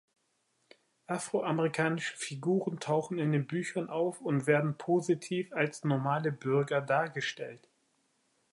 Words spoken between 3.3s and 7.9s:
den Büchern auf und werden positiv als normale Bürger dargestellt.